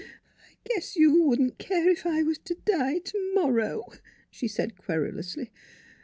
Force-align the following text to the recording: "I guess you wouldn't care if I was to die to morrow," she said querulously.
"I 0.03 0.55
guess 0.73 0.95
you 0.95 1.21
wouldn't 1.25 1.59
care 1.59 1.87
if 1.87 2.07
I 2.07 2.23
was 2.23 2.39
to 2.39 2.55
die 2.55 2.97
to 2.97 3.33
morrow," 3.35 3.83
she 4.31 4.47
said 4.47 4.75
querulously. 4.75 5.51